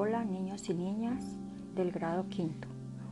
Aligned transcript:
Hola 0.00 0.24
niños 0.24 0.68
y 0.68 0.74
niñas 0.74 1.24
del 1.74 1.90
grado 1.90 2.28
quinto. 2.28 2.68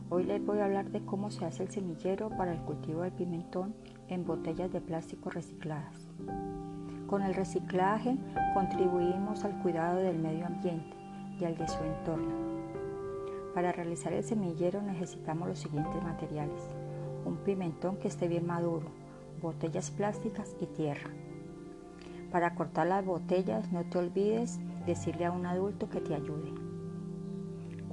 Hoy 0.09 0.23
les 0.23 0.41
voy 0.45 0.59
a 0.59 0.63
hablar 0.63 0.89
de 0.89 1.03
cómo 1.03 1.31
se 1.31 1.43
hace 1.43 1.63
el 1.63 1.69
semillero 1.69 2.29
para 2.29 2.53
el 2.53 2.61
cultivo 2.61 3.01
del 3.01 3.11
pimentón 3.11 3.75
en 4.07 4.25
botellas 4.25 4.71
de 4.71 4.79
plástico 4.79 5.29
recicladas. 5.29 6.07
Con 7.07 7.23
el 7.23 7.33
reciclaje 7.33 8.15
contribuimos 8.53 9.43
al 9.43 9.61
cuidado 9.61 9.97
del 9.97 10.17
medio 10.17 10.45
ambiente 10.45 10.95
y 11.37 11.43
al 11.43 11.57
de 11.57 11.67
su 11.67 11.83
entorno. 11.83 12.33
Para 13.53 13.73
realizar 13.73 14.13
el 14.13 14.23
semillero 14.23 14.81
necesitamos 14.81 15.49
los 15.49 15.59
siguientes 15.59 16.01
materiales. 16.01 16.73
Un 17.25 17.35
pimentón 17.43 17.97
que 17.97 18.07
esté 18.07 18.29
bien 18.29 18.47
maduro, 18.47 18.87
botellas 19.41 19.91
plásticas 19.91 20.55
y 20.61 20.67
tierra. 20.67 21.09
Para 22.31 22.55
cortar 22.55 22.87
las 22.87 23.03
botellas 23.03 23.73
no 23.73 23.83
te 23.89 23.97
olvides 23.97 24.61
decirle 24.85 25.25
a 25.25 25.33
un 25.33 25.45
adulto 25.45 25.89
que 25.89 25.99
te 25.99 26.15
ayude. 26.15 26.76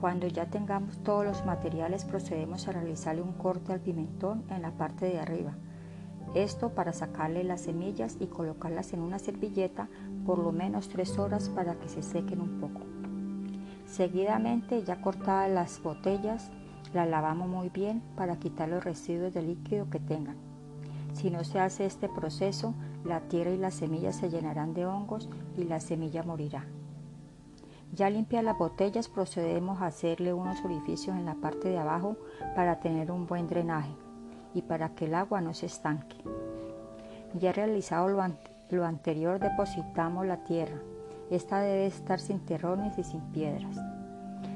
Cuando 0.04 0.26
ya 0.26 0.44
tengamos 0.44 0.98
todos 0.98 1.24
los 1.24 1.46
materiales 1.46 2.04
procedemos 2.04 2.68
a 2.68 2.72
realizarle 2.72 3.22
un 3.22 3.32
corte 3.32 3.72
al 3.72 3.80
pimentón 3.80 4.44
en 4.50 4.60
la 4.60 4.72
parte 4.72 5.06
de 5.06 5.18
arriba. 5.18 5.54
Esto 6.34 6.74
para 6.74 6.92
sacarle 6.92 7.42
las 7.42 7.62
semillas 7.62 8.18
y 8.20 8.26
colocarlas 8.26 8.92
en 8.92 9.00
una 9.00 9.18
servilleta 9.18 9.88
por 10.26 10.38
lo 10.38 10.52
menos 10.52 10.90
tres 10.90 11.18
horas 11.18 11.48
para 11.48 11.76
que 11.76 11.88
se 11.88 12.02
sequen 12.02 12.42
un 12.42 12.60
poco. 12.60 12.82
Seguidamente 13.86 14.84
ya 14.84 15.00
cortadas 15.00 15.50
las 15.50 15.82
botellas, 15.82 16.50
las 16.92 17.08
lavamos 17.08 17.48
muy 17.48 17.70
bien 17.70 18.02
para 18.14 18.38
quitar 18.38 18.68
los 18.68 18.84
residuos 18.84 19.32
de 19.32 19.40
líquido 19.40 19.88
que 19.88 20.00
tengan. 20.00 20.36
Si 21.14 21.30
no 21.30 21.44
se 21.44 21.60
hace 21.60 21.86
este 21.86 22.10
proceso, 22.10 22.74
la 23.06 23.20
tierra 23.20 23.52
y 23.52 23.56
las 23.56 23.72
semillas 23.72 24.16
se 24.16 24.28
llenarán 24.28 24.74
de 24.74 24.84
hongos 24.84 25.30
y 25.56 25.64
la 25.64 25.80
semilla 25.80 26.22
morirá. 26.22 26.66
Ya 27.94 28.10
limpia 28.10 28.42
las 28.42 28.58
botellas 28.58 29.08
procedemos 29.08 29.80
a 29.80 29.86
hacerle 29.86 30.32
unos 30.32 30.64
orificios 30.64 31.16
en 31.16 31.26
la 31.26 31.36
parte 31.36 31.68
de 31.68 31.78
abajo 31.78 32.16
para 32.56 32.80
tener 32.80 33.12
un 33.12 33.28
buen 33.28 33.46
drenaje 33.46 33.94
y 34.52 34.62
para 34.62 34.96
que 34.96 35.04
el 35.04 35.14
agua 35.14 35.40
no 35.40 35.54
se 35.54 35.66
estanque. 35.66 36.16
Ya 37.34 37.52
realizado 37.52 38.08
lo, 38.08 38.24
lo 38.70 38.84
anterior 38.84 39.38
depositamos 39.38 40.26
la 40.26 40.38
tierra. 40.42 40.80
Esta 41.30 41.60
debe 41.60 41.86
estar 41.86 42.18
sin 42.18 42.40
terrones 42.40 42.98
y 42.98 43.04
sin 43.04 43.20
piedras. 43.30 43.76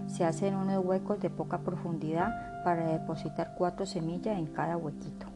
Se 0.08 0.24
hacen 0.24 0.56
unos 0.56 0.84
huecos 0.84 1.20
de 1.20 1.30
poca 1.30 1.58
profundidad 1.58 2.64
para 2.64 2.88
depositar 2.88 3.54
cuatro 3.56 3.86
semillas 3.86 4.36
en 4.36 4.46
cada 4.46 4.76
huequito. 4.76 5.26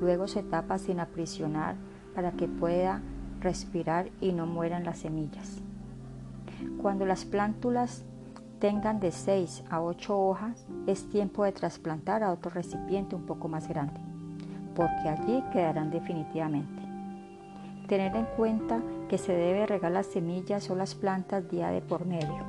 Luego 0.00 0.28
se 0.28 0.42
tapa 0.42 0.78
sin 0.78 1.00
aprisionar 1.00 1.76
para 2.14 2.32
que 2.32 2.48
pueda 2.48 3.02
respirar 3.40 4.08
y 4.22 4.32
no 4.32 4.46
mueran 4.46 4.84
las 4.84 5.00
semillas. 5.00 5.60
Cuando 6.80 7.06
las 7.06 7.24
plántulas 7.24 8.04
tengan 8.58 9.00
de 9.00 9.12
6 9.12 9.64
a 9.70 9.82
8 9.82 10.18
hojas, 10.18 10.66
es 10.86 11.08
tiempo 11.08 11.44
de 11.44 11.52
trasplantar 11.52 12.22
a 12.22 12.32
otro 12.32 12.50
recipiente 12.50 13.14
un 13.14 13.26
poco 13.26 13.48
más 13.48 13.68
grande, 13.68 14.00
porque 14.74 15.08
allí 15.08 15.42
quedarán 15.52 15.90
definitivamente. 15.90 16.82
Tener 17.88 18.16
en 18.16 18.26
cuenta 18.36 18.80
que 19.08 19.18
se 19.18 19.32
debe 19.32 19.66
regar 19.66 19.92
las 19.92 20.06
semillas 20.06 20.70
o 20.70 20.76
las 20.76 20.94
plantas 20.94 21.48
día 21.50 21.68
de 21.68 21.80
por 21.80 22.06
medio 22.06 22.44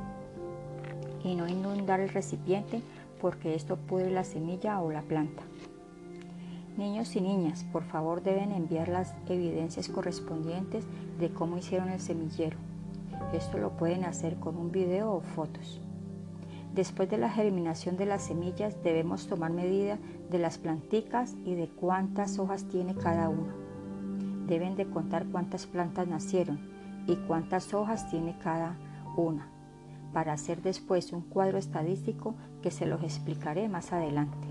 y 1.24 1.36
no 1.36 1.48
inundar 1.48 2.00
el 2.00 2.10
recipiente 2.10 2.82
porque 3.22 3.56
esto 3.56 3.76
pudre 3.76 4.12
la 4.12 4.24
semilla 4.24 4.80
o 4.82 4.92
la 4.92 5.02
planta. 5.02 5.44
Niños 6.78 7.16
y 7.16 7.22
niñas, 7.22 7.66
por 7.72 7.84
favor 7.84 8.22
deben 8.22 8.52
enviar 8.52 8.88
las 8.88 9.14
evidencias 9.28 9.90
correspondientes 9.90 10.86
de 11.20 11.30
cómo 11.30 11.58
hicieron 11.58 11.90
el 11.90 12.00
semillero 12.00 12.58
esto 13.34 13.58
lo 13.58 13.72
pueden 13.72 14.06
hacer 14.06 14.38
con 14.38 14.58
un 14.58 14.72
video 14.72 15.12
o 15.12 15.22
fotos. 15.22 15.82
Después 16.74 17.10
de 17.10 17.18
la 17.18 17.30
germinación 17.30 17.98
de 17.98 18.06
las 18.06 18.24
semillas 18.24 18.84
debemos 18.84 19.28
tomar 19.28 19.52
medida 19.52 19.98
de 20.30 20.40
las 20.40 20.58
planticas 20.58 21.36
y 21.44 21.56
de 21.56 21.70
cuántas 21.70 22.38
hojas 22.40 22.68
tiene 22.68 22.94
cada 22.94 23.30
una. 23.30 23.56
Deben 24.46 24.76
de 24.76 24.86
contar 24.88 25.26
cuántas 25.28 25.66
plantas 25.66 26.08
nacieron 26.08 26.60
y 27.08 27.16
cuántas 27.16 27.74
hojas 27.74 28.10
tiene 28.10 28.38
cada 28.38 28.78
una, 29.16 29.48
para 30.14 30.34
hacer 30.34 30.62
después 30.62 31.12
un 31.14 31.22
cuadro 31.22 31.58
estadístico 31.58 32.36
que 32.62 32.70
se 32.70 32.86
los 32.86 33.02
explicaré 33.02 33.68
más 33.70 33.92
adelante. 33.92 34.48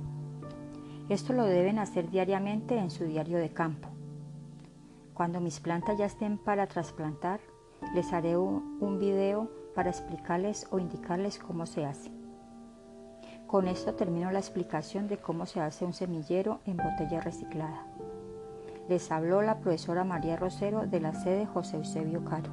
Esto 1.09 1.33
lo 1.33 1.45
deben 1.45 1.79
hacer 1.79 2.11
diariamente 2.11 2.77
en 2.77 2.91
su 2.91 3.05
diario 3.05 3.39
de 3.39 3.51
campo. 3.51 3.89
Cuando 5.15 5.41
mis 5.41 5.61
plantas 5.61 5.97
ya 5.97 6.07
estén 6.07 6.39
para 6.39 6.67
trasplantar, 6.67 7.41
les 7.95 8.13
haré 8.13 8.37
un, 8.37 8.99
video 8.99 9.51
para 9.75 9.91
explicarles 9.91 10.67
o 10.71 10.79
indicarles 10.79 11.39
cómo 11.39 11.67
se 11.67 11.85
hace. 11.85 12.11
Con 13.47 13.69
esto 13.69 13.95
termino 13.95 14.31
la 14.31 14.39
explicación 14.39 15.07
de 15.07 15.19
cómo 15.19 15.47
se 15.47 15.61
hace 15.61 15.85
un 15.85 15.93
semillero 15.93 16.61
en 16.65 16.77
botella 16.77 17.21
reciclada. 17.21 17.87
Les 18.89 19.11
habló 19.11 19.43
la 19.43 19.59
profesora 19.59 20.05
María 20.05 20.37
Rosero 20.37 20.87
de 20.87 21.01
la 21.01 21.15
sede 21.15 21.47
José 21.47 21.77
Eusebio 21.77 22.25
Caro. 22.25 22.53